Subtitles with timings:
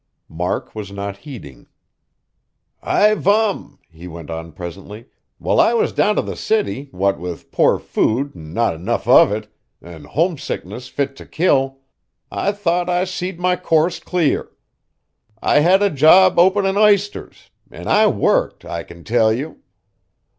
[0.29, 1.67] Mark was not heeding.
[2.81, 5.05] "I vum!" he went on presently,
[5.37, 9.31] "while I was down t' the city, what with poor food an' not 'nough of
[9.31, 9.47] it,
[9.79, 11.81] an' homesickness fit t' kill,
[12.31, 14.49] I thought I seed my course clear.
[15.39, 19.59] I had a job openin' isters; an' I worked, I kin tell you!